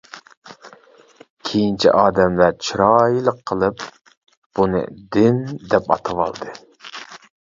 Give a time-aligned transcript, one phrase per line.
[1.49, 3.85] كېيىنچە ئادەملەر چىرايلىق قىلىپ
[4.61, 4.81] بۇنى
[5.19, 5.37] «دىن»
[5.75, 6.57] دەپ ئاتىۋالدى.